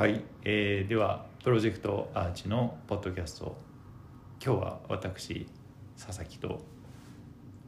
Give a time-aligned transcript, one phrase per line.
[0.00, 3.58] はい、えーではプロジェクトアーチのポッドキャスト
[4.42, 5.46] 今日は私
[5.94, 6.62] 佐々木と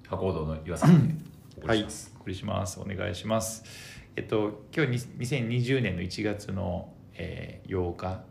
[0.04, 1.14] 博報堂の岩崎で
[1.58, 2.12] お送はいりします。
[2.16, 3.64] お送りしますお願いします
[4.16, 8.24] えっと今日に2020年の1月の、えー8日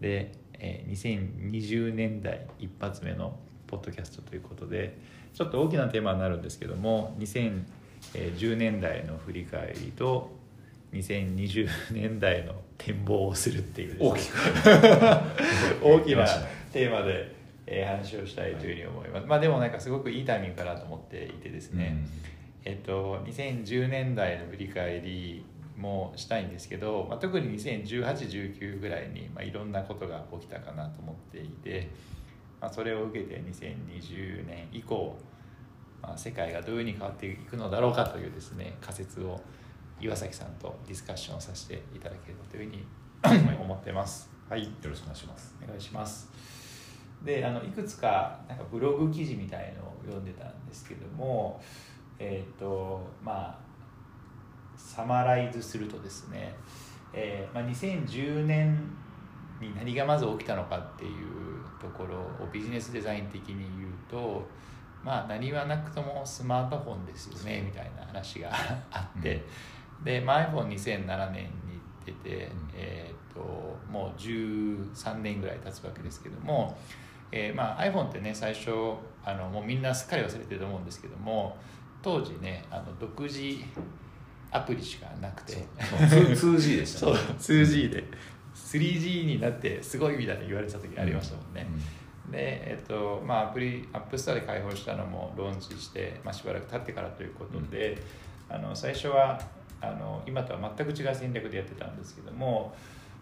[0.00, 3.38] で、えー2020年代一発目の
[3.68, 4.98] ポッドキャストということで
[5.34, 10.35] ちょっと大きなテーマになるんですけども2010年代の振り返りと
[10.92, 13.98] 2020年代の展望をするっていうね。
[14.00, 14.16] 大
[16.00, 17.34] き な出ましたねテーマで、
[17.66, 21.96] えー話をしたいというふうに思います、まあでもなんかすごくいいタイミングかなと思っていてですね、
[22.64, 25.44] えっと、2010年代の振り返り
[25.76, 31.88] もしたいんですけど、まあ、特に201819ぐらいに、まあ、いろんなことが起きたかなと思っていて、
[32.60, 35.16] まあ、それを受けて2020年以降、
[36.02, 39.40] まあ、世界がどういうふうに変わっていくのだろうかというですね仮説を
[40.00, 44.30] 岩崎さんとディスカッションさせていただければというふうに思ってます。
[44.48, 44.64] はい。
[44.64, 45.54] よろしくお願いします。
[45.62, 46.30] お願いします。
[47.24, 51.60] であのいくつかなんかブログ記事みたいのを読んでたんですけども
[52.18, 53.58] えっ、とまあ
[54.76, 56.54] サマライズするとですね、
[57.12, 58.78] えーまあ、2010年
[59.60, 61.12] に何がまず起きたのかっていう
[61.80, 64.46] ところをビジネスデザイン的に言うと
[65.02, 68.50] まあ何はなくともスマートフォンですよねみたいな話が
[68.90, 69.44] あって、
[70.04, 72.70] で、まあ、iPhone2007 年に出て、うん。
[72.74, 76.76] えー、ともう13年ぐらい経つわけですけども、
[77.30, 78.70] えーまあ、iPhone ってね最初
[79.24, 81.56] あのもうみんなすっかり忘れてると思うんですけども
[82.02, 83.40] 当時ねあの独自
[84.50, 85.52] アプリしかなくて。
[85.52, 87.20] そう 2G でしたそうね。
[87.38, 88.04] 2G で。
[88.54, 91.66] 3G になってすごいみたいに言われてた時ありましたもんね、
[92.30, 98.02] でえっとまあアプリアップストアで開放したのもローンチして、まあ、しばらく経ってからということで、
[98.48, 99.38] あの最初は
[99.80, 102.74] あの今とは全く違う戦略でやってたんですけども、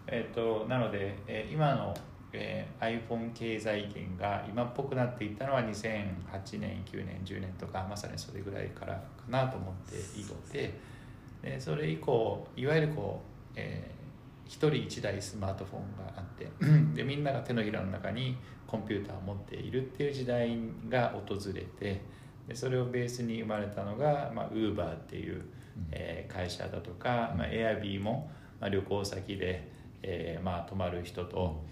[0.07, 1.93] えっとなので、えー今の、
[2.33, 10.73] えー iPhone 経済圏が今っぽくなっていったのは2008年9年10年とかまさにそれぐらいからかなと思っていて
[11.41, 13.95] でそれ以降いわゆるこう、えー
[14.47, 16.47] 一人一台スマートフォンがあって
[16.93, 18.37] でみんなが手のひらの中に
[18.67, 20.55] コンピューターを持っているっていう時代
[20.87, 22.01] が訪れて
[22.47, 25.43] でそれをベースに生まれたのが、まあ、Uber っていう、
[25.91, 29.71] えー会社だとか、まあ、Airb も、まあ、旅行先で、
[30.01, 31.63] えーまあ、泊まる人と、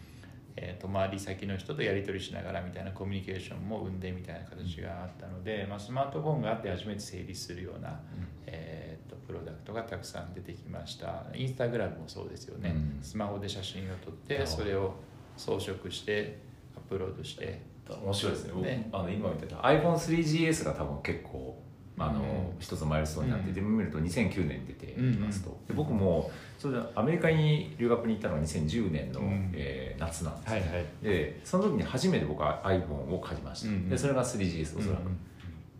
[0.55, 7.99] えー泊まり先の人とやり取りしながらみたいなコミュニケーションも生んでみたいな形があったので、まあ、スマートフォンがあって初めて成立するような、
[8.45, 11.25] えー、とプロダクトがたくさん出てきました。
[11.33, 13.03] インスタグラムもそうですよね、うん。
[13.03, 14.93] スマホで写真を撮ってそれを
[15.35, 16.39] 装飾して
[16.75, 17.73] アップロードして。
[17.89, 18.51] 面白いですね。
[18.53, 18.89] 僕ね。
[18.93, 21.62] あの今た iPhone3GS が多分結構
[21.97, 22.59] あの、うん。
[22.59, 29.51] 一つのマイルストーンになってて、見ると2009年に出ていますと、うんで僕もそれでアメリカに留学に行ったのが2010年の、うん。
[29.53, 30.85] えー夏なんです、はいはい。
[31.01, 35.17] でその時に初めて僕は iPhone を買いました、うんでそれが 3GS おそらく、うん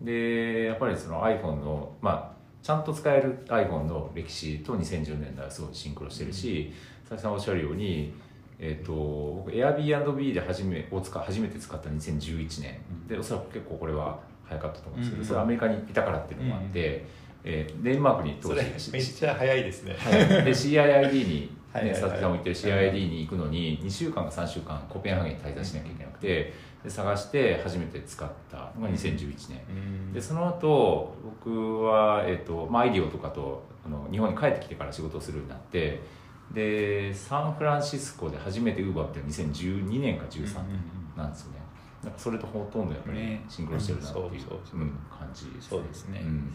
[0.02, 6.74] でやっぱりその iPhone のまあちゃんと使える iPhone の歴史と2010年代はすごいシンクロしてるし、
[7.08, 8.14] 佐々木さんおっしゃるように、
[8.60, 12.80] えー、と僕 Airbnb で初めを使初めて使った2011年。
[13.08, 14.20] でおそらく結構これは
[14.54, 17.06] 早かったと思うんですけど、うんそれはアメリカにいたからっていうのもあって、
[17.44, 20.14] えーデンマークに当そ時れめっちゃ早いですね、はい。
[20.46, 26.54] で CIID に、ね、 佐々木さんも言ってる CIID に行くのに2週間か3週間コペンハーゲンに滞在しなきゃいけなくて
[26.84, 29.18] で探して初めて使ったのが2011
[29.50, 29.72] 年、う
[30.10, 30.14] ん。
[30.14, 36.02] でその後僕は、えっとまあ、アイディオとかとあの日本に帰ってきてから仕事をするようになって
[36.54, 40.80] でサンフランシスコで初めてウーバーって2012年か13年
[41.18, 41.60] なんですよね、
[42.04, 43.46] なんかそれとほとんどやっぱりね。
[43.48, 44.40] シンクロしてるなっていう,、うん。
[44.40, 44.80] そうそうそう。
[44.80, 45.62] うん感じですね。
[45.62, 46.20] そうですね。
[46.20, 46.52] ん。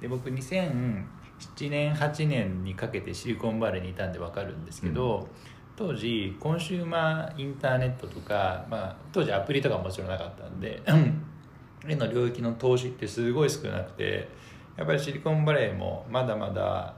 [0.00, 5.28] で僕2007年8年にかけてシリコンバレーにいたんで分かるんですけど、
[5.76, 10.82] 当時コンシューマーインターネットとか、まあ、当時アプリとかももちろんなかったんで
[11.88, 14.28] への領域の投資ってすごい少なくて
[14.76, 16.94] やっぱりシリコンバレーもまだまだ、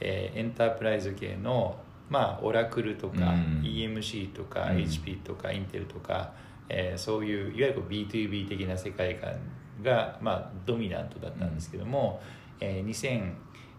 [0.00, 1.76] えーエンタープライズ系の、
[2.10, 3.62] まあ、オラクルとか、うん。
[3.64, 4.76] EMC とか、うん。
[4.78, 6.32] HP とかインテルとか、
[6.68, 9.32] えーそういういわゆるこう B2B 的な世界観
[9.82, 12.20] が、まあ、ドミナントだったんですけども、
[12.60, 13.34] えー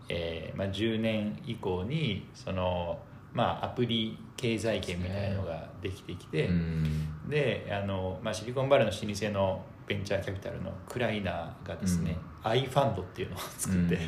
[0.07, 2.99] 2010年以降にその、
[3.33, 7.29] まあ、アプリ経済圏みたいなのができてきて、うん。
[7.29, 13.99] であの、まあ、シリコンバレーの老舗のベンチャーキャピタルのクライナーがですね、i ファンドっていうのを作って、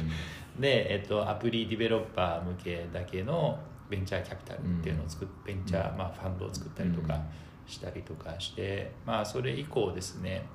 [0.59, 3.59] で、えっと、アプリディベロッパー向けだけの
[3.89, 7.19] ベンチャーキャピタルっていうのを作っベンチャー、まあ、ファンドを作ったりとか
[7.67, 10.45] したりとかして、まあ、それ以降ですね、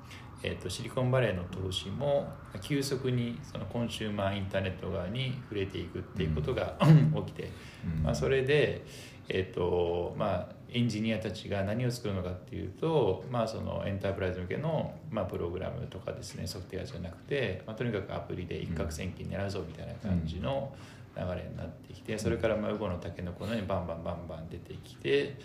[0.41, 2.27] えーと、シリコンバレーの投資も
[2.61, 6.77] 急速にそのコンシューマーインターネット側に触れていくっていうことが、
[7.25, 7.49] 起きて、
[8.03, 8.83] まあ、それで、
[9.29, 20.73] えーとまあ、エンジニアたちが何を作るのかっていうと、まあ、そのエンタープライズ向けの、まあ、プログラムとかですねソフトウェアじゃなくて、まあ、とにかくアプリで一攫千金狙うぞみたいな感じの
[21.15, 25.37] 流れになってきてそれからまあウゴのタケノコのようにバンバンバンバン出てきて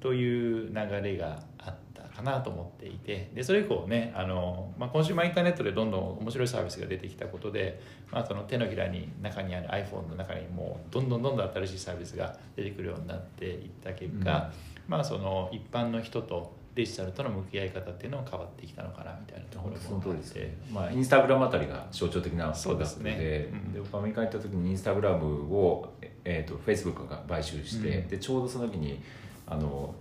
[0.00, 14.52] という流れがあったかなと思っていてでそれ以降ねあの、まあ、今週もインターネットでどんどん面白いサービスが出てきたことで、まあ、その手のひらに中にある iPhone の中にもうどんどんどんどん新しいサービスが出てくるようになっていった結果、
[14.86, 25.26] うん、まあ、その一般の人とデジタルとの向き合い方っていうのも変わってきたのかなみたいなところもあって、ね、まあ、インスタグラムあたりが象徴的なプロダクトでで、ねうん、アメリカに行った時にインスタグラム
[25.56, 29.02] を、えーと、フェイスブックが買収して、うん、でちょうどその時に
[29.46, 29.94] あの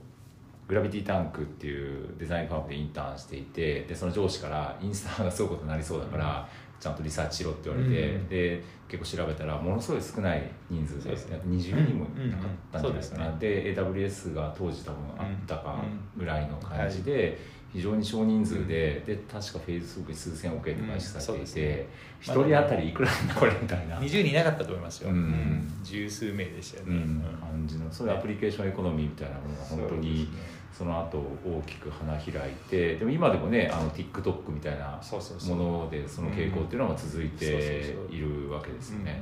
[0.68, 6.50] グラビティタンクっていうデザインファームでインターンしていてでその上司からインスタがすごいことになりそうだから、
[6.80, 15.84] ちゃんとリサーチしろって言われて、うん、で結構調べたらものすごい少ない人数で、ね、20人もいなかったんじゃないですかな、うんうん、で、ね、AWS が当時多分あったか
[16.18, 17.40] ぐらいの感じで、
[17.76, 21.90] 非常に少人数で、で確かフェイスブックに数千億円で買収されていて、
[22.22, 24.00] 一、人当たりいくらなんだこれみたいな。
[24.00, 27.06] 20人いなかったと思いますよ、うん、十数名でしたよね、
[27.42, 30.30] 感じのそういうアプリケーションエコノミーみたいなものが本当に、
[30.72, 35.02] その後大きく花開いてでも今でもねあの TikTok みたいな
[35.50, 39.22] ものでその傾向っていうのが続いているわけですよね。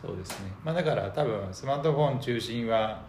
[0.00, 3.02] そうですね、まあ、だから多分スマートフォン中心は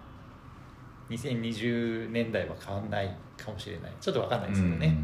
[1.11, 3.91] 2020年代は変わんないかもしれない。
[3.99, 4.97] ちょっと分かんないですけどね、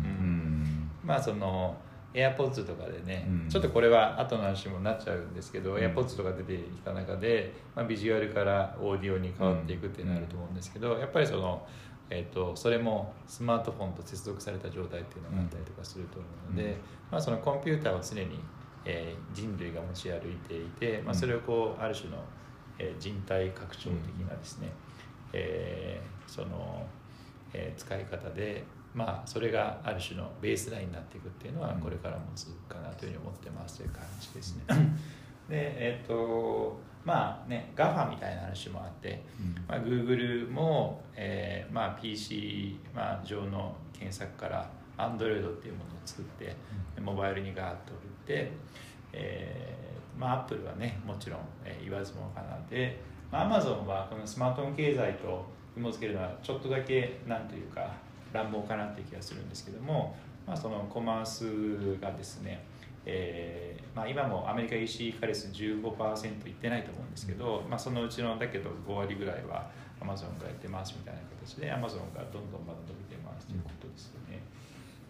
[1.04, 1.76] まあその
[2.14, 11.68] AirPods とかでね、うん、ちょっとこれは後の話もなっちゃうんですけど、うん、AirPods とか出てきた中で、まあ、ビジュアルからオーディオに変わっていくってなると思うんですけど、やっぱりその
[12.10, 16.78] えーと、それもスマートフォンと接続された状態っていうのがあったりとかすると思うので、うん、
[17.12, 18.40] まあ、そのコンピューターを常に、
[18.86, 22.18] えー、人類が持ち歩いていて、まあ、それをこうある種の、
[22.80, 24.72] えー、人体拡張的なですね、うん、
[25.34, 26.86] えー、その、
[27.54, 28.64] えー、使い方で、
[28.94, 34.64] まあ、それがある種のベースラインになっていくっていうのはこれからも続くかなというふうに思ってますという感じですね。
[35.48, 39.24] でえっ、とまあね GAFA みたいな話もあって、
[39.68, 46.56] まあ、Google も、えーまあ、PC、まあ、上の検索から Android っていうものを作って、
[47.00, 48.52] モバイルにガーッと売って、
[49.14, 53.00] えーまあ、Apple はねもちろん、えー、言わずもがなで、
[53.32, 55.46] まあ、Amazon はこのスマートフォン経済と
[55.76, 57.94] 紐付けるのはちょっとだけなんというか
[58.34, 60.16] 乱暴かなっていう気がするんですけども、
[60.46, 62.64] まあ、そのコマースがですね
[63.10, 69.72] えーまあ、今もアメリカ EC 化率15%いってないと思うんですけど、まあ、そのうちのだけど5割ぐらいは
[70.02, 74.40] アマゾンがやってますみたいな形でアマゾンがどんどんまだ伸びてますということですよね。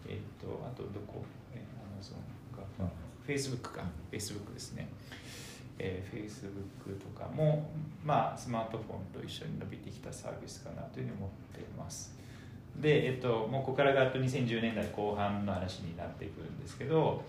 [0.08, 1.24] えっ、ー、とあとどこ？
[1.52, 1.58] ア
[1.96, 2.88] マゾンが、
[3.26, 4.88] フェイスブックかフェイスブックですね。
[5.78, 7.70] えー、Facebook とかも、
[8.04, 12.16] まあ、スマートフォンと一緒に伸びてきたサービスかなというふうに思っています。
[12.76, 17.24] で、えっと、もうここからがと2010年代後半の話になってくるんですけど、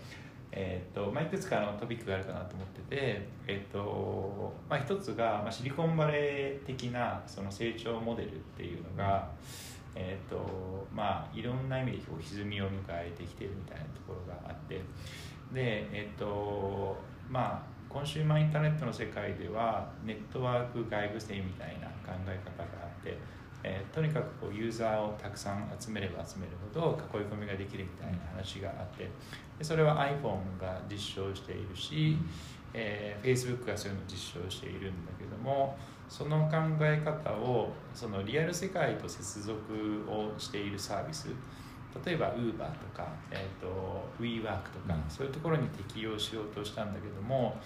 [0.51, 9.29] えーとまあ、いくつかのトピックがあるかなと思ってて、えーとまあ、一つが、まあ、シリコンバレー的なその成長モデルっていうのが、
[9.95, 14.75] えーとまあ、いろんな意味でこう歪みを迎えてきてるみたいなところがあって
[15.53, 16.97] で、えーと
[17.29, 23.17] まあ、コンシューマーインターネットの世界ではネットワーク外部性みたいな考え方があって。
[23.61, 29.09] えー、とにかくこうユーザーをたくさん集めれば集めるほど囲い込みができるみたいな話があって
[29.57, 32.17] でそれは iPhone が実証しているし、
[32.73, 39.59] えー、Facebook がそういうのを実証しているんだけどもその考え方をそのリアル世界と接続
[40.07, 41.27] をしているサービス
[42.05, 42.63] 例えば Uber と
[42.95, 47.57] か、えーと、WeWork とか、そういうところに適用しようとしたんだけども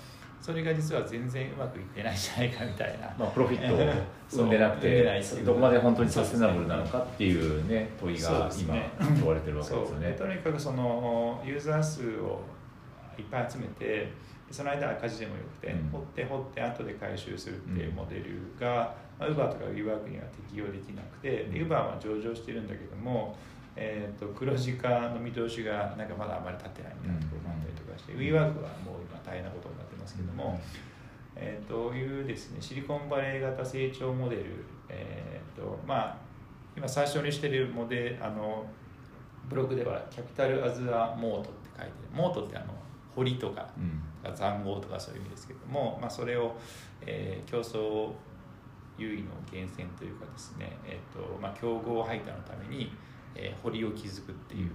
[0.43, 8.75] それが実は全然うまくいってないんじゃないかみたいな、まあ、プロフィットを生んでなくてどこまで本当にサステナブルなのかっていうね問いが今
[9.19, 10.12] 問われてるわけですよね。
[10.19, 12.41] とにかくそのユーザー数を
[13.17, 14.12] いっぱい集めて
[14.51, 23.38] その間赤字でもよくて、うん、掘って掘って後で回収するっていうモデルが、うん、ウーバーとか WeWork には適用できなくて、ウーバーは上場してるんだけども、
[23.75, 30.59] えーと、黒字化の見通しがなんかまだあまり立ってないみたいなところがあったりとかして、うん、WeWork はもう今大変なことになってますけども、
[31.35, 34.43] えー、というですねシリコンバレー型成長モデル、
[34.89, 36.17] えーとまあ、
[36.77, 38.65] 今最初にしてるモデあの
[39.49, 42.73] ブログではキャピタルアズアモートって書いてモートってあの
[43.15, 46.55] 堀とか、うん、残壕とかそういう意味ですけども、まあ、それを、
[47.05, 48.11] えー、競争
[48.97, 52.91] 優位の源泉というかですね、えーとまあ、競合排他のために、
[53.35, 54.71] えー、堀を築くっていう。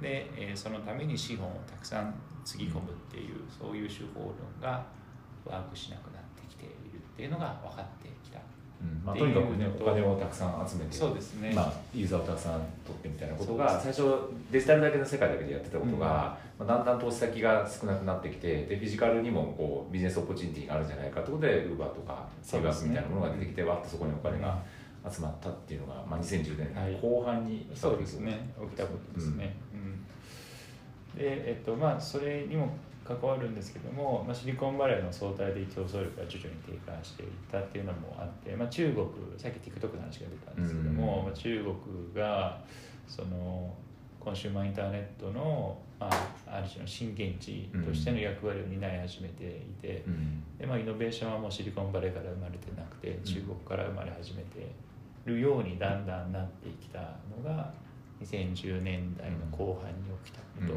[0.00, 4.84] で、えーそのために資本をたくさんつぎ込むっていう、そういう手法論が
[5.44, 8.38] ワークしなくなってきているっていうのが分かってきた
[8.80, 9.04] うん。
[9.04, 14.02] まあ、とにかくねお金をたくさん集めてそうですね、まあ、ユーザーをたくさん取ってみたいなことが最初
[14.50, 24.58] デジタルだけの世界だけでやってたことが、まあ、だんだん投資先が少なくなってきてでフィジカルにもこうビジネスオポチュニティがあるんじゃないかということでウーバーとかセーバースみたいなものが出てきて、わっとそこにお金が
[25.10, 26.98] 集まったっていうのが、まあ、2010年はい。
[27.00, 28.52] 後半に来たそうですね。
[28.60, 31.18] 起きたことですね、うん。
[31.18, 39.06] でえっとまあそれにも関わるんですけども、まあ、シリコンバレーの相対的競争力が徐々に低下していったっていうのもあって、まあ、中国
[39.36, 41.24] さっき TikTok の話が出たんですけども、うん。
[41.26, 42.64] まあ、中国が
[43.06, 43.74] その
[44.18, 49.48] コンシューマーインターネットの、まあ、ある種の震源地としての役割を担い始めてい
[49.82, 50.42] て、うん。
[50.58, 54.72] でまあ、イノベーションはもうシリコンバレーから生まれてなくて中国から生まれ始めて
[55.24, 56.98] るようにだんだんなってきた
[57.34, 57.72] のが
[58.22, 60.72] 2010年代の後半に起きたこと、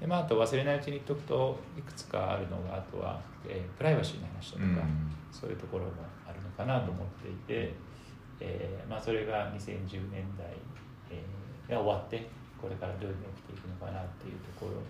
[0.00, 4.86] でまあ、あと忘れないうちに言っとくといくつかあるのがあとは、えープライバシーの話だとか、
[5.30, 5.90] そういうところも
[6.26, 7.74] あるのかなと思っていて、
[8.40, 10.46] えーまあ、それが2010年代、
[11.10, 12.28] えーが終わって
[12.60, 14.80] これからどういうふうに起きていくのかなっていうところ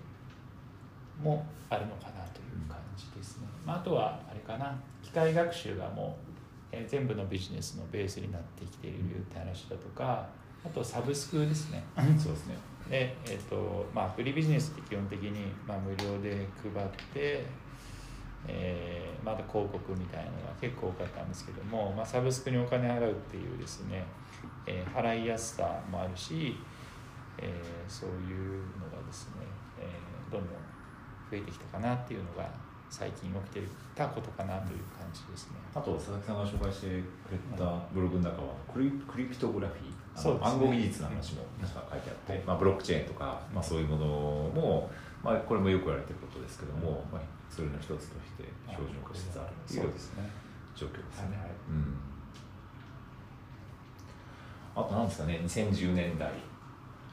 [1.23, 3.47] もあるのかなという感じですね。
[3.65, 6.24] まあ、あとはあれかな機械学習がもう、
[6.77, 10.27] えー全部のビジネスのベースになってきているって話だとか
[10.65, 11.85] あとサブスクですね。
[12.19, 12.57] そうですね
[12.91, 17.45] で、えっとまあ、アプリビジネスって基本的に、まあ、無料で配って、
[18.47, 24.05] えーまた広告みたいなのが結構多かったんですけども、まあ、サブスクにお金払うっていうですね、
[24.67, 26.57] えー払いやすさもあるし、
[27.39, 29.33] えーそういうのがですね、
[29.81, 30.53] えーどんどん
[31.31, 32.47] 増えてきたかなっていうのが
[32.91, 35.59] 最近起きてたことかなという感じですね。
[35.75, 36.87] あと佐々木さんが紹介して
[37.27, 44.91] くれたブログの中はクリクリプトグラフィーそうね暗号技術の話も確か書いてあって、まあ、ブロックチェーンとか、まあ、そういうものも、
[45.23, 48.07] まあ、これもよく言われてることですけども、まあ、それの一つとし
[48.39, 50.23] て標準化しつつあるというそうですね。
[50.77, 51.29] 状況ですね。
[51.29, 52.15] はいはいうん
[54.77, 56.29] あとなんですかね2010年代、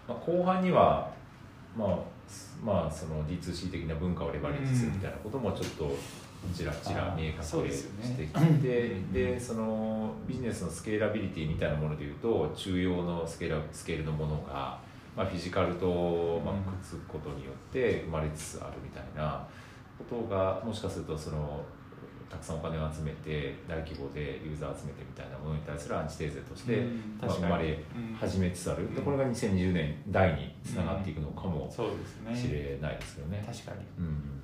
[0.07, 1.11] まあ、後半には
[1.77, 1.97] まあ
[2.63, 5.95] まあその D2C 的な文化をレバレッジするみたいなこともちょっと
[6.55, 9.13] ちらちら見え隠れしてきて、うん。
[9.13, 14.79] でそのビジネスのスケーラビリティみたいなものでいうと中央のスケーラスケールのものが、
[15.15, 19.45] まあ、フィジカルと、まあ、くっつくことによって生まれつつあるみたいな
[19.97, 21.63] ことがもしかするとその
[22.31, 28.15] たくさんお金を集めて大規模でユーザー集めてみたいなものに対するアンチテーゼとして、うんま生まれうん。
[28.15, 29.03] 始めつつある、でうん。
[29.03, 32.33] これが2020年代につながっていくのかもそうですね。
[32.33, 33.43] しれないですけどね。
[33.45, 33.77] 確かに。
[33.99, 34.41] うん。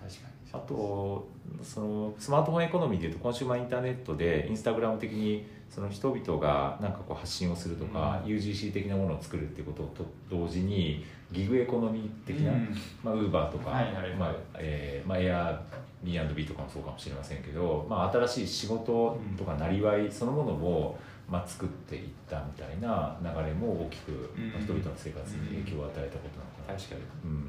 [0.00, 0.34] 確かに。
[0.54, 1.28] あと
[1.62, 8.32] そのスマートフォンエコノミーでいうとコンシューマーインターネットでインスタグラム的にその人々がなんかこう発信をするとか、うん。
[8.32, 12.76] UGC 的なものを作るっていうことと同時にギグエコノミー的な、うん。
[13.02, 14.14] まあ、ウーバーとか、はいはいはい。
[14.14, 15.60] まあえーまあ、エア
[16.02, 27.00] B&B とかもそうかもしれませんけど、まあ、新しい仕事とかなりわいそのものを、まあ、作っていったみたいな流れも大きく、まあ人々の生活に影響を与えたことなのかな、確かに。
[27.24, 27.48] うん。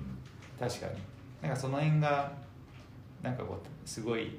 [0.59, 1.15] 確かに。
[1.41, 2.31] なんかその辺が
[3.21, 4.37] なんかこうすごい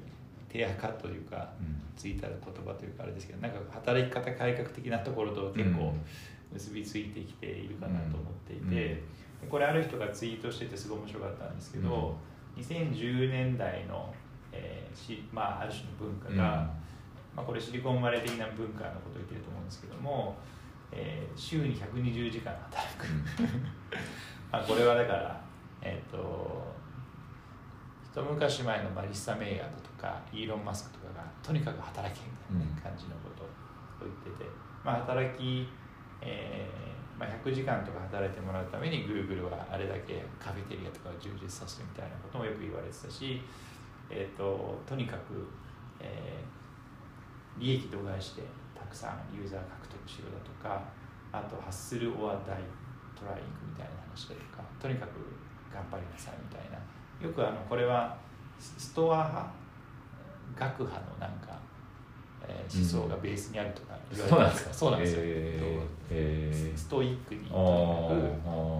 [0.48, 1.50] 手垢というか
[1.96, 5.92] ついた言葉というかあれですけどなんか働き方改革的なところと結構
[6.52, 8.70] 結びついてきているかなと思っていて、うん。
[8.70, 9.02] で
[9.48, 12.16] これある人がツイートしててすごい面白かったんですけど、
[12.56, 14.12] 2010年代の、
[14.52, 16.70] えーしまあ、ある種の文化が、
[17.34, 20.36] まあ、これシリコンバレー的な文化のことを言ってると思うんですけども、
[20.90, 23.06] えー週に120時間働く。
[24.50, 25.40] まあこれはだから
[25.82, 26.74] えっ、と
[28.02, 33.48] 一昔前のマリッサ・メイヤードとかイーロン・マスクとかがとにかく働けみたいな感じのことを
[34.00, 34.50] 言ってて、
[34.82, 35.68] まあ、働き、
[36.22, 43.40] えーまあ、100時間とか働いてもらうために Google はあれだけカフェテリアとかを充実させるみたいなこともよく言われてたし、
[44.10, 45.48] えー、ととにかく、
[46.00, 46.56] えー
[47.58, 48.42] 利益度外して
[48.74, 50.84] たくさんユーザー獲得しろだとか
[51.32, 52.60] あとハッスル・オア・ダイ・
[53.18, 55.16] トライングみたいな話だとかとにかく
[55.72, 56.76] 頑張りなさいみたいな。
[57.20, 58.16] よくあのこれは
[58.58, 59.52] ストア派
[60.54, 61.58] 学派のなんか、
[62.48, 64.74] えー思想がベースにあるとか言われてそうなんですか？
[64.74, 65.86] そうなんですよ、えー。
[66.10, 66.76] えー。
[66.78, 67.60] ストイックにとにかく、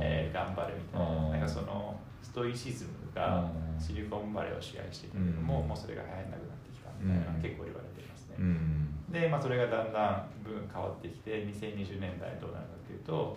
[0.03, 0.35] えー。
[0.35, 5.69] 頑張るみたいななんかそのストイシズムがシリコンバレーを支配してたけども、うん。
[5.69, 8.95] もうそれが流行らなくなってきたみたいな結構言われていますね、うん。
[9.11, 13.37] で、まあ、それがだんだん分変わってきて2020年代どうなるかというと、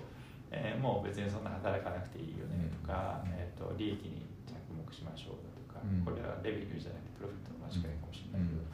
[0.52, 3.32] えーもう別にそんな働かなくていいよねとか、うん。
[3.38, 6.04] えー、と利益に着目しましょうだとか、うん。
[6.04, 8.66] これはレベニューじゃなくてプロフィットの間違いかもしれないけど、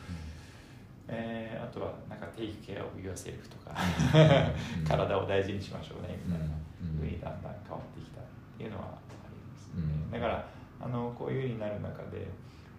[1.08, 3.76] えーあとはなんかテイクケアを yourself とか
[4.88, 6.98] 体を大事にしましょうねみたいな、うん。
[7.00, 8.24] ふうにだんだん変わってきたっ
[8.58, 8.98] ていうのはあ
[9.30, 10.12] りますね、うん。
[10.12, 10.48] だから
[10.82, 12.28] あのこういうふうになる中で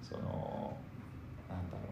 [0.03, 0.77] その
[1.49, 1.87] なんだろう、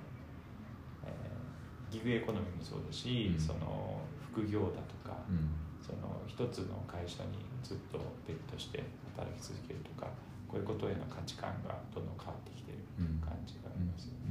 [1.06, 3.40] えーギグエコノミーもそうだし、うん。
[3.40, 4.00] その
[4.32, 5.50] 副業だとか、うん。
[5.80, 8.82] その一つの会社にずっとベットして
[9.14, 10.08] 働き続けるとか
[10.48, 13.20] こういうことへの価値観がどんどん変わってきてるうん。
[13.20, 14.23] 感じがありますよね。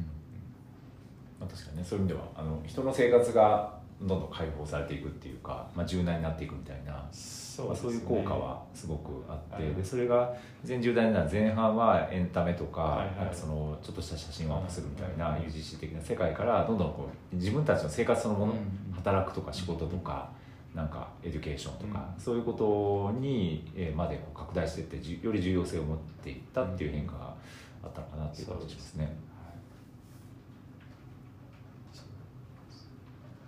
[1.44, 9.76] まあ、確かにねそういう意味ではあの人の生活がどんどん解放されていくっていうか、まあ、柔軟になっていくみたいなそまあ、そういう効果はすごくあって、はい。
[9.76, 10.34] でそれが
[10.64, 13.16] 2010年代の前半はエンタメとか,、はいはい。
[13.18, 18.94] なんかそのちょっとした写真をアップするみたいなはい UGC 的な世界からどんどんこう自分たちの生活そのもの、うん。
[18.96, 20.32] 働くとか仕事とか、
[20.74, 22.22] なんか education とか、うん。
[22.22, 27.36] そういうことに、えーまでこう拡大していってじより重要性を持っていったっていう変化が
[27.84, 29.04] あったのかなっていう感じしますね。
[29.06, 29.14] はい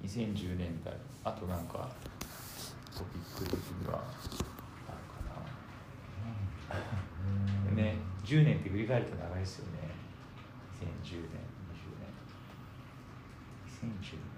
[0.05, 0.93] 2010年代
[1.23, 1.89] あとなんか
[2.95, 4.03] トピック的には
[4.87, 5.35] あるか
[7.75, 9.85] な、ね10年って振り返ると長いですよね。
[10.81, 12.09] 2010年20年
[13.91, 14.35] 2010年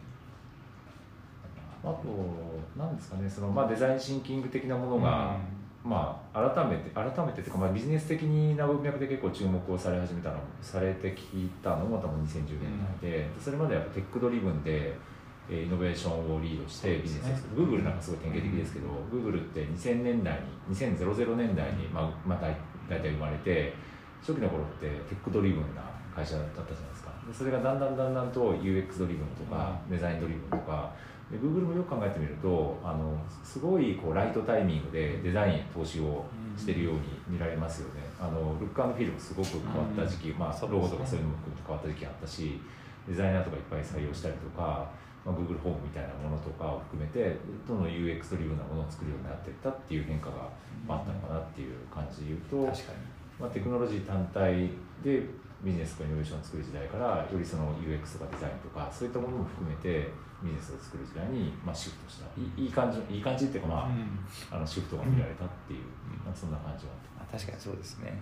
[1.84, 5.38] あとなんですかねその、まあ、デザインシンキング的なものが、
[5.84, 12.72] まあ、改めて改めてというか、まあ、ビジネス的な文脈で結構注目をされ始めたのされてきたのも多分2010年
[13.02, 15.17] 代で,、それまでやっぱ tech driven で、えー
[15.50, 20.98] イノベーションをリードしてビジネスをする、Google なんかすごい典型的ですけど、Google って2000年代に2000
[21.36, 22.56] 年代に、まあまあ、大
[22.90, 23.74] 大体生まれて
[24.22, 25.84] 初期の頃って tech driven な
[26.16, 27.12] 会社だったじゃないですか。
[27.28, 30.94] でそれがだんだんだんだんと UX ドリブンとか、 design driven とか
[31.32, 36.26] で Google もよく考えてみるとあのすごいこうライトタイミングでデザインへ投資を
[36.58, 38.02] してるように見られますよね。
[38.20, 42.60] あのルックアンドフィールもすごく変わった時期、まあ、ロゴとかそういうのも含めて変わった時期あったし
[43.08, 44.90] デザイナーとかいっぱい採用したりとか、
[45.28, 47.36] まあ、Google ホームみたいなものとかを含めて
[47.68, 50.48] どんどん UX ドリブンなものを作るようになっていったっていう変化が
[50.88, 53.18] まああったのかなっていう感じで言うと、確かに。
[53.38, 54.72] まあ、テクノロジー単体
[55.04, 55.28] で
[55.62, 60.08] ビジネスとかイノベーションを作る時代からよりその UX とかデザインとかそういったものも含めて
[60.42, 62.26] ビジネスを作る時代にまあシフトした。
[62.40, 64.58] いいいい感じいい感じっていうかまあ,、うん。
[64.58, 68.16] あのシフトが見られたっていう、うんまあ、そんな感じはあっあ確かにそうですね。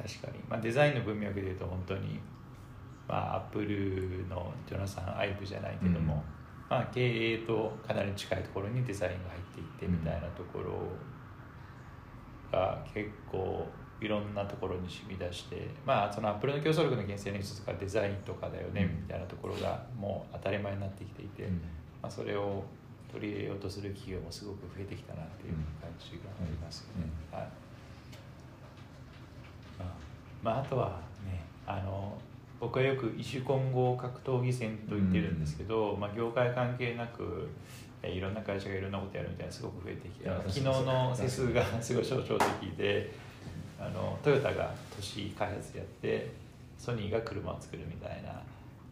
[0.00, 2.18] 確かに、まあ、デザインの文脈でいうと本当に
[3.10, 6.76] まあアップルのジョナサン・アイブじゃないけども、うん。
[6.76, 10.78] まあ、経営とかなり近いところにデザインが入っていってみたいなところ
[12.52, 13.66] が結構
[14.00, 19.02] いろんなところに染み出してまあそのアップルの競争力の源泉の一つがデザインとかだよねうん。
[19.02, 21.48] みたいなところがもう当たり前になってきていて、た、
[22.02, 22.62] まあ、それを
[23.12, 27.10] 取り入れようとする企業もすごく増えてきたなっていう感じがありますよね。
[27.32, 27.48] はい。
[30.42, 32.16] まあ、あとはねあの
[32.60, 37.48] 僕はよく異種混合格闘技戦と言ってるんですけど、まあ、業界関係なく
[38.02, 43.12] えいろんな会社がいろんなことやるみたいなすごく増えてきて昨日の世数が すごい象徴的で
[43.78, 46.30] あのトヨタが都市開発やって
[46.78, 48.42] ソニーが車を作るみたいな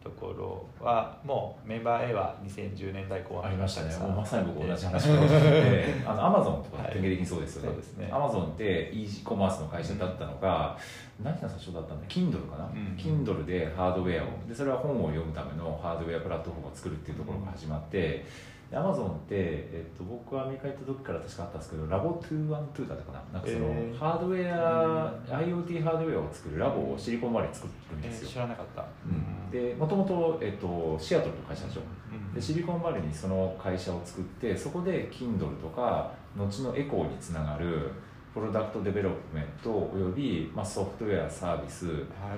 [0.08, 3.90] ところはもうメンバー A は2010年代後半ありましたね。
[3.90, 10.78] さもうまさに僕同じ話をしてあのアマゾンとかはい典型的にそうですよね、アマゾンって e コマースの会社だったのが、
[11.22, 18.24] 何が最初だったんだ Kindle かな、うん Kindle でハードウェアをでそれは本を読むためのハードウェアプラットフォームを作るっていうところが始まって、
[18.70, 23.38] で Amazon って、えっと、僕はアメリカ行った時から確かあったんですけどラボ212だったかな。
[23.38, 23.98] なんかその、えー。
[23.98, 29.50] ハードウェア、IoT ハードウェアを作るラボをシリコンバレーに作るんえーですよ、知らなかった、うん。
[29.50, 31.80] でもともと、えっと、シアトルの会社でしょ
[32.12, 32.34] うん。
[32.34, 37.90] でシリコンバレーにその会社を作ってそこで Kindle とか後のエコーにつながる
[38.34, 41.92] product development および、まあ、ソフトウェアサービス、は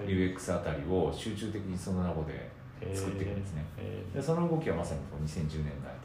[0.07, 0.09] い。
[0.09, 2.49] UX あたりを集中的にそのラボで
[2.95, 4.17] 作っていくんですね、えー。
[4.17, 6.00] でその動きはまさにこう2010年代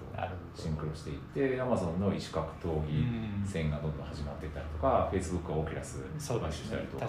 [0.55, 3.45] シンクロしていって Amazon の異種格闘技うん。
[3.45, 7.05] 戦がどんどん始まっていったりとか Facebook は Oculus 買収したりとか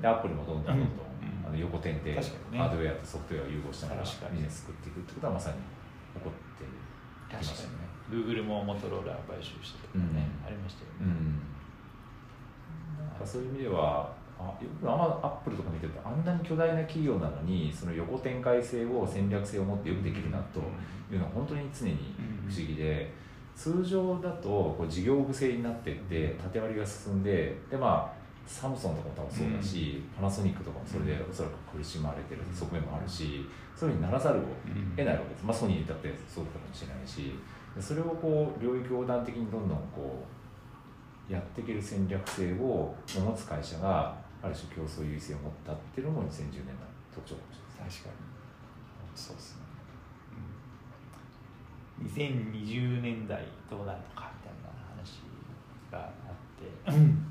[0.00, 0.88] でアップルもどんどんどんどん、
[1.22, 1.46] うん。
[1.46, 5.56] あの横転でハードウェアとソフトウェアを融合しながらビジネス作っていくってことはまさに
[6.18, 6.64] 起こって
[7.28, 7.88] きましたよね。
[8.10, 10.46] Google もモトローラ買収してとかね、うん。
[10.46, 11.14] ありましたよね、
[13.24, 20.60] そういう意味ではあよくあんまアップルとか見てるとあんなに巨大な企業なのにその横展開性を戦略性を持ってよくできるなと
[21.12, 22.14] いうのは本当に常に
[22.48, 23.12] 不思議で、
[23.54, 34.90] 通常だとこう事業不正になってって縦割りが進んででまあサムソンとかも多分そうだし、パナソニックとかもそれでおそらく苦しまれてる側面もあるしそういうふうにならざるをうん。
[34.96, 37.32] 得ないわけです、まあ、ソニーだってそうかもしれないし
[37.74, 40.24] でそれをこう領域横断的にどんどんこ
[41.30, 46.82] うやっていける戦略性を持つ会社がある種競争優位性を持ったっていうのも2010年の
[47.14, 47.90] 特徴かもしれない。
[47.90, 48.16] 確かに。
[49.14, 49.62] そうですね、
[52.00, 55.22] うん、2020年代どうなるのかみたいな話
[55.90, 57.22] があって。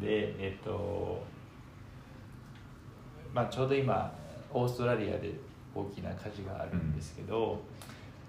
[0.00, 1.24] でえっ、と
[3.32, 4.12] まあちょうど今
[4.52, 5.32] オーストラリアで
[5.74, 7.60] 大きな火事があるんですけど、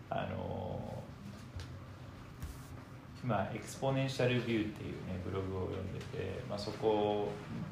[0.09, 1.03] あの
[3.25, 7.29] 今エクスポネンシャルビューっていうねブログを読んでて、まあ、そこ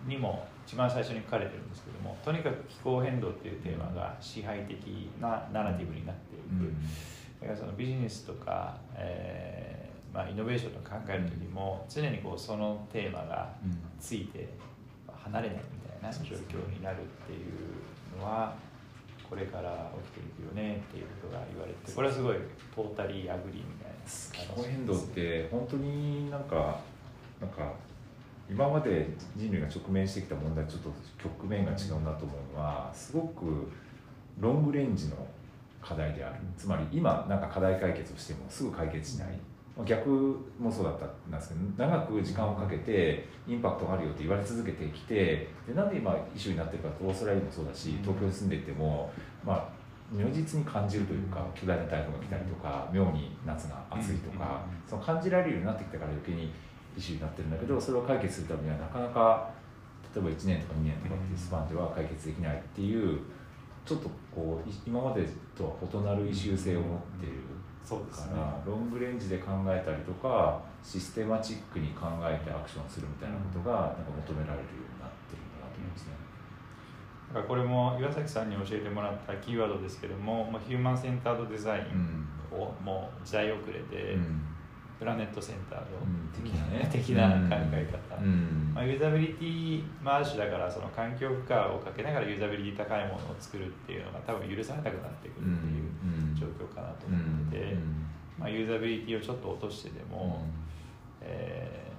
[0.08, 6.74] にも一番最初に書かれてるんですけどもとにかく気候変動っていうテーマが支配的なナラティブになっていく、
[7.40, 13.54] だからそのビジネスとか、えーまあ、イノベーションを考える時も常にこうそのテーマが
[14.00, 14.50] ついて
[15.08, 17.36] 離れないみたいな状況になるってい
[18.18, 18.56] うのは
[19.34, 22.38] これから起きていくよねっていうことが言われてこれはすごい
[22.76, 23.94] totally agree みたいな。
[24.32, 26.80] 気候変動って本当になんか
[27.42, 27.74] なんか
[28.48, 33.72] 今まで人類が直面してきた問題ちょっと局面が違うなと思うのはすごく
[34.38, 35.16] long range の
[35.82, 36.36] 課題である。
[36.56, 39.30] つまり今なんか課題解決をしてもすぐ解決しない。
[39.86, 49.12] 逆もそうだったんですけど長く時間をかけてインパクトがあるよって言われ続けてきてでなんで今イシューになってるかってオーストラリアもそうだし東京に住んでいても
[49.44, 49.70] まあ
[50.12, 56.54] 如実に感じるというか巨大な台風が来たりとか妙に夏が暑いとかその感じられるようになってきたから余計に
[56.96, 59.50] イシューになってるんだけどそれを解決するためにはなかなか
[60.14, 63.20] 例えば1年とか2年とかっていうスパンでは解決できないっていう
[63.86, 67.53] ちょっとこう今までとは異なる異臭性を持っている
[67.84, 68.36] そうですね。
[68.36, 76.14] からロングレンジで考えたりとかシステマチックに考えてアクションするみたいなことがなんか求められるようになってるんだなと思いますね。
[77.30, 84.18] だからこれも岩崎さんに教えてもらったキーワードですけども、まあ、ヒューマンセンタードデザインをもう時代遅れで、
[85.04, 85.86] プラネットセンタード、
[86.32, 86.88] 的なね。
[86.90, 88.72] 的な考え方、うん。
[88.74, 97.76] まあ、ユーザビリティマーシュだからその環境負荷をかけながらユーザビリティ高いものを作るっていうのが多分許されなくなってくるっていう状況かなと思ってて、
[98.40, 100.48] まあ、ユーザビリティをちょっと落としてでも、
[101.22, 101.94] えー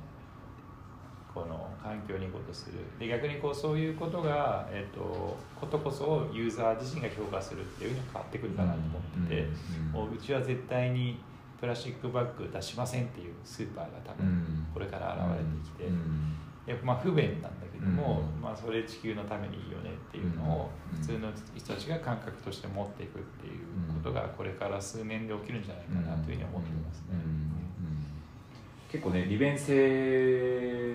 [1.35, 2.75] この環境にいいことする。
[2.97, 9.49] で逆にこうそういうことが、えー、とことこそユーザー自身が評価するっていうふうに変わってくるかなと思ってて、
[9.93, 11.19] もううちは絶対に
[11.65, 15.91] プラスチックバッグ出しませんっていうスーパーが多分これから現れてきて、
[16.67, 27.17] でまあ、不便なんだけども、まあ、それ地球のためにいいよねっていうのを普通の人たちが感覚として持っていくっていうことがこれから数年で起きるんじゃないかなというふうに思ってますね。
[28.93, 29.75] 結構ね利便性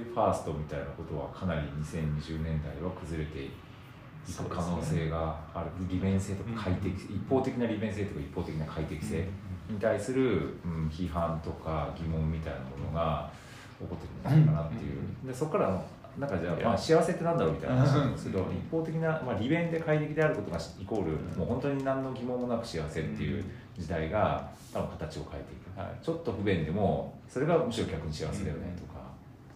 [0.04, 9.26] ファーストみたいなことはかなり2020年代は崩れていく可能性がある、利便性とか快適、一方的な利便性とか一方的な快適性
[9.70, 13.32] に対する、うん、批判とか疑問みたいなものが
[13.80, 15.86] 起こってるんじゃないかなっていう、でそこからの
[16.18, 23.44] なんかじゃあ、まあ、幸せってなんだろうみたいな話なんですけど一方的な、まあ、利便で快適であることがイコールもう本当に何の疑問もなく幸せっていう
[23.78, 29.00] 時代が多分形を変えていく、はい、ちょっと不便でもそれがむしろ逆に幸せだよねとか,、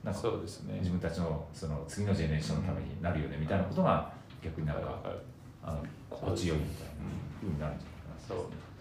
[0.04, 0.78] なんかそうですね。
[0.80, 5.00] 自分たちのその次のジェネレーションのためになるよねみたいなことが逆になんか、
[5.64, 6.92] あの心地よいみたいな
[7.42, 8.36] ふうになるんじゃないかな。
[8.36, 8.73] そう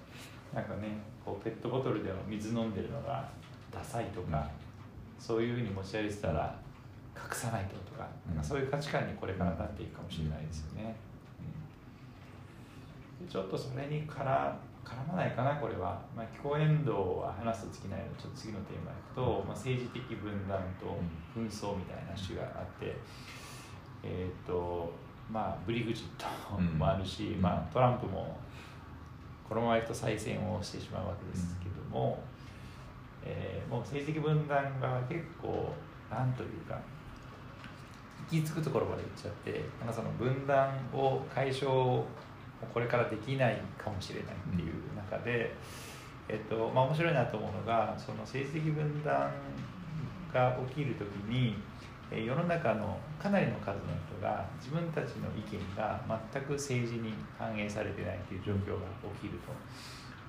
[0.54, 3.28] なんかねこうペットボトルでは水飲んでるのが
[3.72, 4.48] ダサいとか、
[5.18, 6.54] そういうふうに持ち歩いてたら
[7.16, 8.44] 隠さないととか、うん。
[8.44, 10.94] そういう価値観にこれからなっていくかもしれないですよね、
[13.20, 13.26] うん。
[13.26, 14.24] でちょっとそれに絡
[14.84, 20.98] 絡まないかなこれは、まあ、気候変動は話すと尽きないのでちょっと次のテーマいくと、まあ、政治的分断と
[21.38, 22.96] 紛争みたいな話があって、
[24.02, 24.92] えっ、と
[25.30, 28.36] まあブリグジットもあるし、まあ、トランプも
[29.52, 32.22] このままいくと再選をしてしまうわけですけども、
[33.22, 35.74] えーもう政治的分断が結構
[36.10, 36.80] なんというか
[38.30, 42.06] 行き着くところまで行っちゃってなんかその分断を解消を
[42.72, 45.54] これからできないかもしれないっていう中で、
[46.28, 49.30] えっとまあ、面白いなと思うのがその政治的分断
[50.32, 51.71] が起きる時にえー
[52.14, 56.00] 世の中のかなりの数の人が自分たちの意見が
[56.32, 58.86] 全く政治に反映されてないという状況が
[59.20, 59.52] 起きると。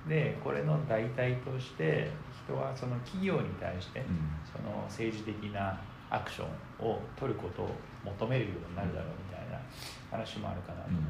[0.08, 2.10] でこれの代替として
[2.44, 4.02] 人はその企業に対して
[4.44, 7.70] その政治的なアクションを取ることを
[8.04, 9.58] 求めるようになるだろうみたいな
[10.10, 11.02] 話もあるかなと思っ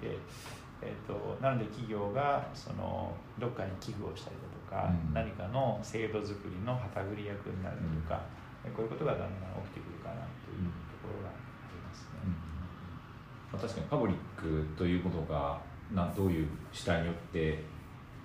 [0.00, 0.18] ていて、
[0.82, 5.14] えー、となので企業がそのどっかに寄付をしたりだとか、うん。
[5.14, 8.20] 何かの制度作りの旗振り役になるとか、
[8.70, 9.30] こういうことがだんだん
[9.66, 12.30] 起きてくるかなというところがありますね。
[13.52, 17.64] まあ、確かにパブリックということがなどういう主体によって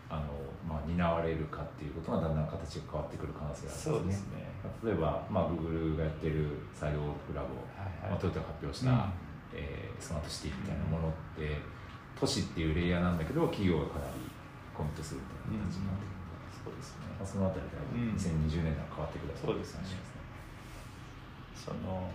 [0.09, 0.31] あの、
[0.67, 4.39] まあ、担われるかっていうことがだんだん形が変わってくる可能性があるんですね。
[4.39, 4.47] ね。
[4.83, 8.97] 例えば、まあ、Google がやってるサイドクラボ、はいまあ、トヨタが発表した、うん。
[9.53, 11.57] えースマートシティみたいなものって、
[12.19, 14.29] 都市っていうレイヤーなんだけど企業がかなり
[14.77, 17.09] コミットするみたいな形になってくるので、そうですね。
[17.17, 18.13] まあ、そのあたりがうん。
[18.13, 20.16] 2020年代は変わってくるだろそうですね
[21.65, 22.09] その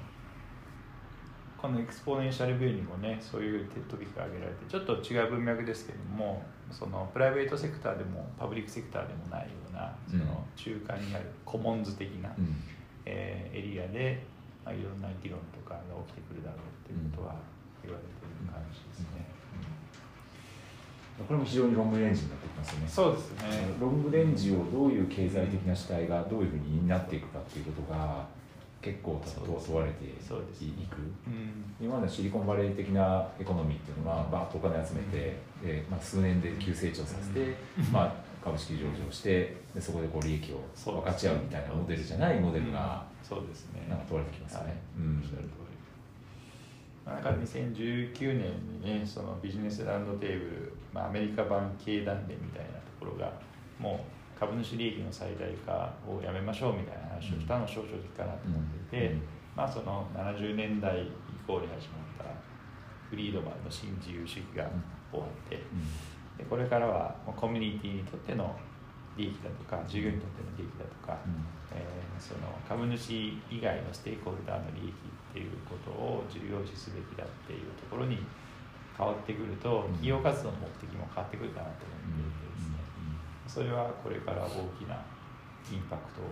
[1.62, 12.56] このエクスポネンシャルビューにもねそういうトピックが挙げられてちょっと違う文脈ですけどもそのプライベートセクターでもパブリックセクターでもないようなその中間にあるコモンズ的な、うん
[13.04, 14.24] えーエリアで、
[14.64, 17.34] まあ、いろんな議論とかが起きてくるだろうっていうことは
[17.84, 19.26] 言われてる感じですね。
[21.28, 22.88] これも非常にロングレンジになってきますよね。
[22.88, 23.68] そうですね。
[23.78, 28.26] ロングレンジをどういう経済的な主体がどういうふうになっていくかっていうことが
[28.82, 30.64] 結構そうです問われていそうです。
[30.64, 30.98] いく。
[31.26, 31.72] うん。
[31.80, 37.54] 今までのシリコンバレー的なエコノミーっていうのは、バーッとお金集めて、でまあ、数年で急成長させて、
[37.92, 38.14] まあ、
[38.44, 43.86] 株式上場してでそこでこう利益を分かち合うみたいなモデルじゃないモデルがそうですね。
[43.88, 44.66] なんか問われてきますよね。
[44.66, 44.76] はい。
[44.98, 45.18] うん。
[45.18, 45.72] おっしゃる通り。
[47.06, 53.32] まあ、だから2019年にねそのビジネスラウンドテーブル、まあ、アメリカ版経団連みたいなところが
[53.78, 59.22] もう株主利益の最大化をやめましょうみたいな話をしたのを少々時かなと思っていて、うん。
[59.54, 61.10] まあ、その70年代以
[61.46, 62.24] 降に始まった
[63.08, 64.66] フリードマンの新自由主義が
[65.12, 65.60] 終わって
[66.38, 68.56] でこれからはコミュニティにとっての
[69.14, 71.20] 利益だとか従業員にとっての利益だとか、
[71.70, 74.94] えーその株主以外のステークホルダーの利益っ
[75.34, 78.22] ていうことを重要視すべきだっていうところに
[78.96, 82.71] 変わってくると企業活動の目的も変わってくるかなと思っていてですね
[83.52, 84.94] それはこれから大きな
[85.70, 86.24] インパクトを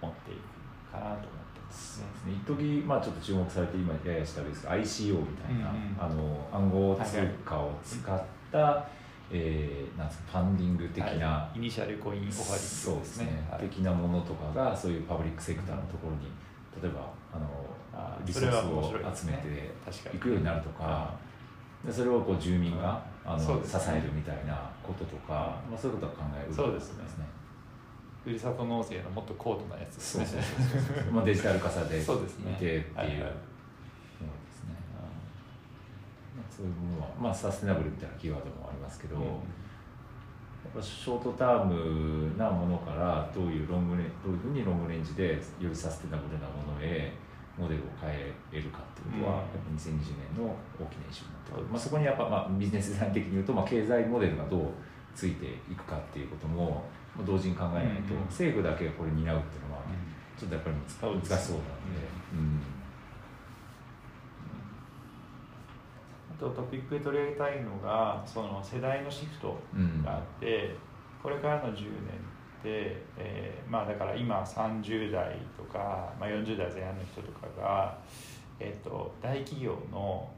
[0.00, 1.20] 持っていくかなと思っ
[1.52, 2.00] てます。
[2.00, 2.06] ね。
[2.32, 8.22] 一時まあちょっと注目されて今やや下ですけど ICO みたいな、うんうんあの暗号通貨を使っ
[8.52, 8.86] た、
[9.32, 13.62] えーなんですかファンディング的な、はいイニシャルコインオファリングそうですね、はい。
[13.62, 16.30] 的なものとかがそういうパブリックセクターのところに
[16.80, 17.46] 例えばあの
[18.24, 20.16] リソあースを集めて確かに。
[20.16, 21.14] いくようになるとか
[21.84, 23.44] でそれをこう住民があの、ね。
[23.44, 26.54] えるみたいなこととか、まあ、そういうことは考える。
[26.54, 27.04] そうですね。
[28.24, 30.26] ふるさと納税のもっと高度なやつですね。
[30.26, 32.52] そうそうそうそう、まあ、デジタル化されていてそうですね。
[32.54, 33.32] っていうのはいはい。
[36.60, 47.16] そういうものは、まあ、サステナブルみたいなキーワードもありますけど、やっぱショートタームなものからどういうロングレンどういうふうにロングレンジでよりサステナブルなものへ
[47.56, 49.56] モデルを変えれるかっていうことは、うん。
[49.56, 51.39] やっぱ2020年の大きなイシュー
[51.70, 54.70] まあ、そこにやっぱ、まあ、ビジネスデザイン的に言うと、まあ、経済モデルがどう
[55.14, 56.84] ついていくかっていうことも
[57.16, 58.26] まあ同時に考えないと、うんうん。
[58.26, 59.82] 政府だけがこれ担うっていうのは、
[60.38, 62.00] ちょっとやっぱり難しそうなんで、
[62.34, 62.60] うん。
[66.36, 70.02] あとトピックで取り上げたいのがその世代のシフトうん。
[70.02, 70.74] があって、
[71.22, 71.90] これからの10年
[72.60, 77.98] って、えーまあだから今30代とか、まあ、40代前半の人とかが、
[78.58, 80.28] えー、と大企業の、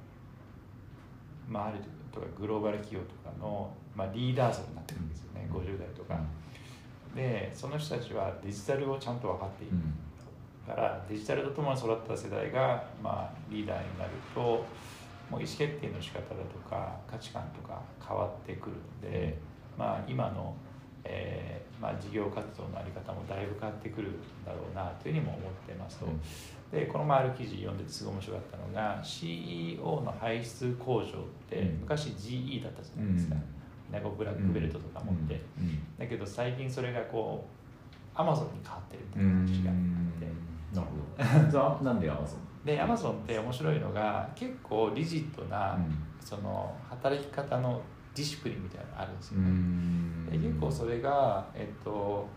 [1.53, 1.79] まあ、ある
[2.13, 5.57] とかグローバル企業とかの、まあ、リーダー層になってるんですよね、うん。
[5.57, 6.19] 50代とか。
[7.15, 9.77] でその人たちはデジタルをちゃんと分かっている。
[9.77, 9.95] うん。
[10.67, 14.41] からデジタルとともに育った世代が、まあ、リーダーになると
[15.31, 19.39] もう意思決定の仕方だとか価値観とか変わってくるので、
[19.79, 20.55] まあ、今の、
[21.05, 24.13] えーまあ、事業活動の在り方もだいぶ変わってくるん
[24.45, 26.21] だろうなというふうにも思ってますと、うん
[26.73, 31.11] でこの前ある記事読んでてすごい面白かったのが CEO の排出工場っ
[31.49, 31.81] てうん。
[31.81, 33.35] 昔 GE だったじゃないですか、
[33.93, 34.03] なん。
[34.03, 35.79] かブラックベルトとか持って、うん。
[35.99, 37.47] だけど最近それがこ
[38.17, 40.27] うアマゾンに変わってるみたういな話があんって。
[40.75, 41.85] なるほど。
[41.85, 45.79] なんでアマゾンでアマゾンって面白いのが結構リジットな、
[46.21, 47.83] その働き方の
[48.15, 52.29] ディシプリンみたいなのがあるんですよね、で結構それが、えっと、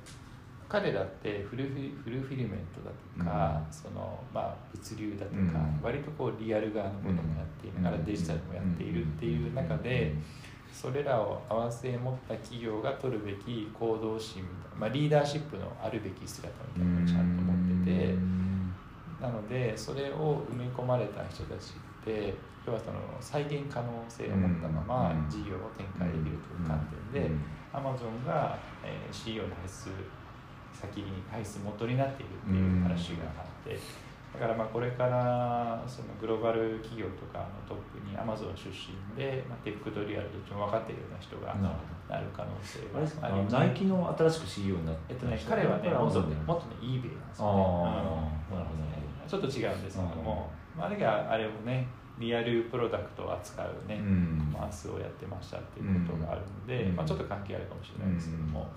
[0.67, 3.73] 彼らって fulfi fulfillment だとか、うん。
[3.73, 5.79] そのまあ、物流だとか、うん。
[5.81, 10.13] 割とこうリアル側のこともやっていながら、うんデジタルもやっているっていう中で、
[10.71, 18.45] それらを合わせ持った企業が取るべき行動指針みたいな、まあ、リーダーシップのあるべき姿みたいなのをちゃんと持ってて。
[19.21, 22.33] なのでそれを埋め込まれた人たちって
[22.67, 25.29] 要はその再現可能性を持ったままうん。
[25.29, 27.31] 事業を展開できるという観点で、
[27.71, 29.49] アマゾンが、えー CEO の
[30.91, 33.77] 先に排出元になっているっていう話があって、
[34.33, 41.55] だからまあこれからそのグローバル企業とかのトップにアマゾン出身で、まあ、テックとリアルどっちも分かっているような人が
[42.09, 43.53] なる可能性があります。
[43.53, 47.63] ナイキの新しく CEO になってえっとね、彼はね、もっとね、ももっとね、eBay なんですあよね。
[47.65, 48.85] あなるほど。
[48.85, 51.87] なるちょっと違うんですけども、まあ、あれがあれをね
[52.19, 54.49] リアルプロダクトを扱うね、うん。
[54.53, 56.95] コマースをやってましたっていうことがあるので、うん。
[56.95, 58.67] まあ、ちょっと関係あるかもしれないですけども、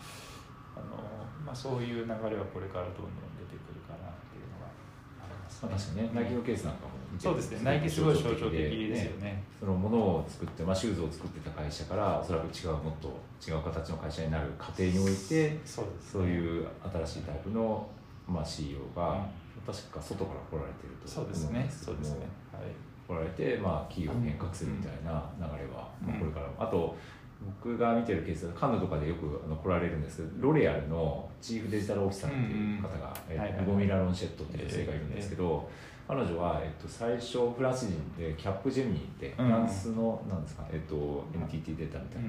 [0.79, 1.03] あの
[1.45, 4.71] まあ、そういう流れはこれからどんどん出てくるかなっていうのが
[5.19, 6.11] ありますまあ、確かにね。
[6.15, 7.61] ナイキのケースなんかもそうですね。
[7.65, 9.43] ナイキすごい象徴的ですよね。
[9.59, 17.89] そのものを作って、まあ、シューズを作ってた会社からおそらく違うもっと違う形の会社になる過程においてそうです、そういう新しいタイプの、
[18.29, 19.27] まあ、CEO が
[19.67, 21.69] 確か外から来られてるとそうですね。
[21.69, 22.27] そうですね。
[22.53, 22.71] はい。
[23.09, 26.95] 来られて、まあ、企業を変革するみたいな流れは、まあ、これからあと
[27.41, 35.69] 僕が見てるケースカンヌとかでよくあの来られるんですけどロレアルのチーフデジタルオフィサーっていう方が、えールゴミラ・ロンシェットっていう女性がいるんですけど、
[36.09, 40.43] 彼女は、えっと、最初フランス人でキャップジェミニってフランスの、なん。
[40.43, 42.29] ですか、えっと、NTT データみたいな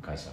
[0.00, 0.30] 会社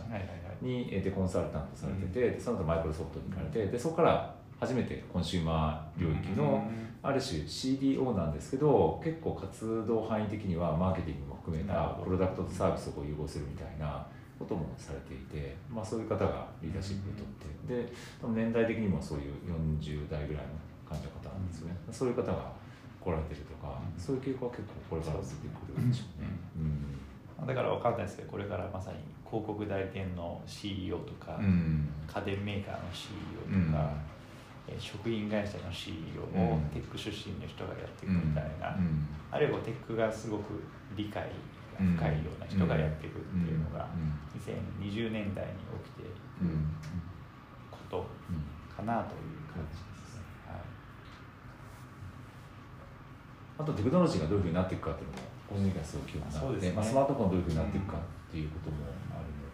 [0.61, 6.63] に、えでコンサルタントされてて、でその後マイクロソフトに行かれてでそこから初めてコンシューマー領域の
[7.03, 14.07] ある種 CDO なんですけど結構活動範囲的にはマーケティングも含めたプロダクトとサービスを融合するみたいな
[14.39, 17.93] こともされていて、まあ、そういう方がリーダーシップを取ってで
[18.33, 19.33] 年代的にもそういう
[19.83, 20.55] 40代ぐらいの
[20.87, 22.51] 患者方なんですよね、そういう方が
[23.01, 26.29] 来られてるとか、そういう傾向は結構これから出てくるんでしょうね。
[27.39, 34.13] うん、だから分かんないですけどこれからまさに広告代理店の CEO とか、うん、家電メーカーの CEO とか、うん、
[34.79, 38.75] 食品会社の CEO をテック出身の人がやっていくみたいな、
[39.31, 40.63] あるいはテックがすごく
[40.95, 43.87] 理解が深いような人がやっていくっていうのが
[44.37, 45.51] 2020年代に
[45.83, 46.11] 起きている
[47.69, 48.05] こと
[48.75, 49.93] かなという感じです。
[53.57, 58.77] あとテクノロジーがどういうふうになっていくかっていうのも個人的にはすごく興味があって、ね、まあ、スマートフォンどういうふうになっていくかっていうことも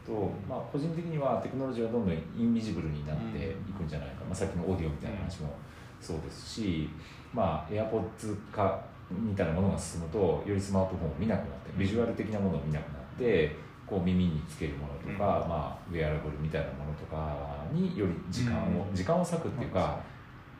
[0.09, 5.53] と、まあ、個人的にはテクノロジーがどんどんインビジブルになっていくんじゃないか、まあ、さっきのオーディオみたいな話も
[6.01, 6.89] そうですし、
[7.31, 19.99] まあ、AirPods 化みたいなものが進むとよりスマートフォンを見なくなってビジュアル的なものを見なくなってこう耳につけるものとか、まあ、ウェアラブルみたいなものとかにより時間を、時間を割くっていうか、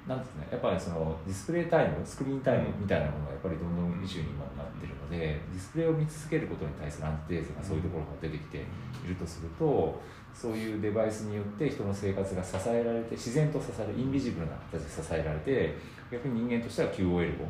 [0.08, 10.02] なんですね、やっぱりそのディスプレイタイムスクリーンタイムみたいなものがやっぱりどんどんイシューに今なってるのでディスプレイを見続けることに対するアンチテーゼがそういうところから出てきているとすると
[10.34, 15.78] そういうデバイスによって人の生活が支えられて自然と支えるインビジブルな形で支えられて
[16.12, 17.48] 逆に人間としては QOL を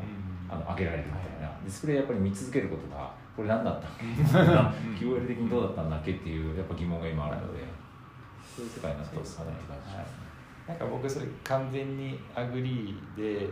[0.50, 1.48] あの上げられるみたいな。
[1.64, 6.12] ディスプレイやっぱり見続けることがこれ何だったの QOL 的にどうだったんだっけ？
[6.12, 7.64] っていうやっぱ疑問が今あるので
[8.44, 10.29] そういう世界になってなって感じします。
[10.70, 13.48] なんか僕それ完全に agree で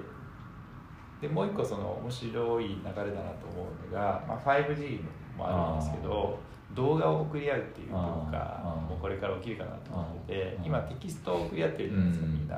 [1.20, 5.00] でもう一個その面白い流れだなと思うのが、まあ、5G
[5.36, 6.38] もあるんですけど
[6.74, 7.98] 動画を送り合うっていう文
[8.30, 12.56] 化もこれから起きるかなと思ってて今テキストを送り合ってるじゃないですかみんな。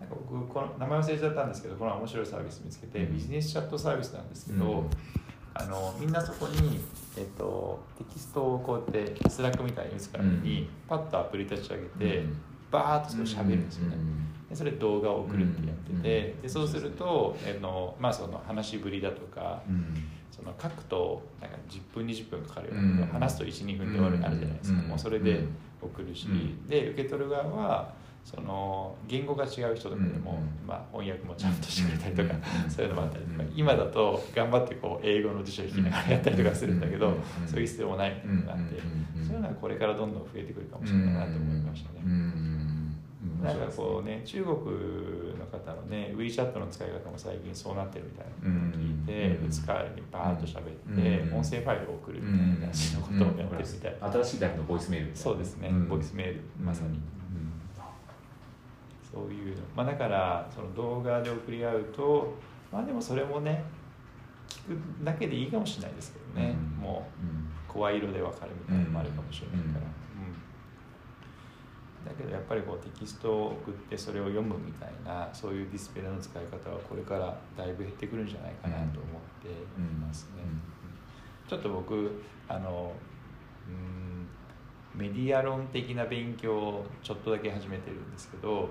[0.00, 4.84] なんか僕この名前忘れちゃったんですけどこの面白いサービス見つけてビジネスチャットサービスなんですけど、
[5.54, 6.80] あのみんなそこに、
[7.16, 12.24] えっと、テキストをこうやって Slack みたいに打つ代わりに、パッとアプリ立ち上げて、
[12.70, 13.96] バーッとそれ喋るんですよね、
[14.48, 19.62] でそれ動画を送るってやってて、でそうすると、えのまあ、その話しぶりだとか、
[20.30, 25.44] その書くとなんか10分20分かかるような話すと1、2分で終わるあるじゃないですか、もうそれで
[25.80, 26.28] 送るし、
[26.68, 37.14] で受け取る側はその言語が違う人とかでも、まあ、翻訳もちゃんとしてくれたりとか、そういうのもあったりとか、今だと頑張ってこう英語の辞書引きながらやったりとかするんだけど、
[37.46, 38.80] そういう必要もないみたいなのがあって、
[39.26, 42.00] そういうのはこれからどんどん増えてくるかもしれないなと思いましたね。
[43.42, 44.54] なんかこうね中国
[45.38, 56.98] の方のね WeChat の使い方も最近そうなってるみたいなのを聞いて、打つ代わりにバーッと喋って、音声ファイルを送るみたいな感じのことをやってるみたいな、新しいタイプのボイスメールそうですね、ボイスメールまさに、
[59.12, 62.34] そういうの、まあ、だからその動画で送り合うと
[62.72, 63.62] まあでもそれもね
[64.48, 67.08] 聞くだけでいいかもしれないですけどね、も
[67.68, 69.86] う声色で分かるみたいなのもあるかもしれないから。
[72.08, 80.42] だけどやっぱりこうテキストを送ってそれを読むみたいなそういうディスプレイの使い方はこれからだいぶ減ってくるんじゃないかなと思っていますね。
[81.46, 82.92] ちょっと僕あの
[83.68, 84.28] うん
[84.94, 88.68] メディア論的な勉強をちょっとだけ始めてるんですけど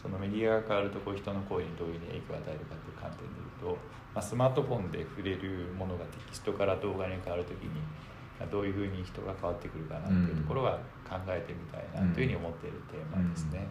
[0.00, 3.78] そのメディアが変わるとこう人の声にどういう影響を与えるかという観点でいうと、
[4.14, 7.70] まあ、スマートフォンで触れるものがテキストから動画に変わるときに
[8.46, 13.66] どういうふうに人が変わってくるかなっていうところは考えてみたいなというふうに思っているテーマですね。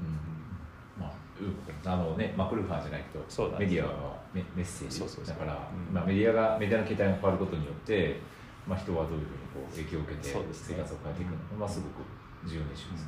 [1.00, 5.28] まあ、あのね、マクルファーじゃないけど、ね、メディアはメメッセージ。
[5.28, 8.20] だから、まあ、メディアがメディアの形態が変わることによって、
[8.68, 12.02] まあ、人はどういうふうにこう影響を受けて生活を変えていくのか、まあ、すごく
[12.44, 13.06] 重要なイシューです、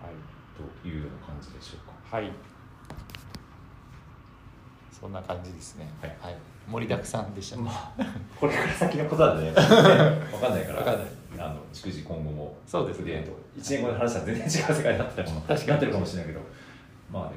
[0.00, 0.14] はい、
[0.54, 2.16] というような感じでしょうか。
[2.16, 2.30] はい
[5.00, 5.88] そんな感じですね。
[6.00, 6.16] はい。
[6.20, 6.36] はい、
[6.68, 7.92] 盛りだくさんでした、ね、まあ、
[8.38, 10.78] これから先のことなんでね、 わかんないから。
[10.78, 11.06] わかんない。
[11.38, 12.54] あの、逐次今後も。
[12.66, 13.26] そうですね。
[13.56, 16.40] 一年後で話したら全然違う世界になってたも確かになってるかもしれないけど。
[17.10, 17.34] まあでも、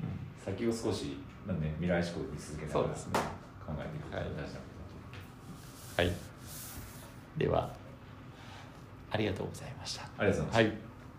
[0.00, 4.66] うん、先を少し、なんね、未来志向に続けながら、ね、考えていくことが大事なこ
[5.96, 6.06] とはい。
[6.06, 6.16] はい。
[7.36, 7.70] では、
[9.10, 10.04] ありがとうございました。
[10.16, 10.76] ありがとうございました。
[10.76, 10.87] はい。